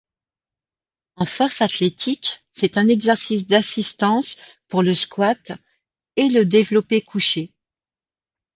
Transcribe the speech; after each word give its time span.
En 1.15 1.27
force 1.27 1.61
athlétique, 1.61 2.43
c'est 2.53 2.77
un 2.79 2.87
exercice 2.87 3.45
d'assistance 3.45 4.35
pour 4.67 4.81
le 4.81 4.95
squat 4.95 5.51
et 6.15 6.27
le 6.27 6.43
développé 6.43 7.03
couché. 7.03 7.53